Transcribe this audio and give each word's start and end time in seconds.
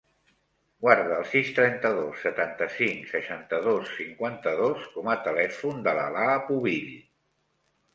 Guarda 0.85 1.19
el 1.23 1.27
sis, 1.33 1.51
trenta-dos, 1.59 2.17
setanta-cinc, 2.23 3.05
seixanta-dos, 3.13 3.95
cinquanta-dos 4.01 4.93
com 4.99 5.15
a 5.15 5.19
telèfon 5.33 5.89
de 5.91 5.99
l'Alaa 6.01 6.45
Pubill. 6.53 6.95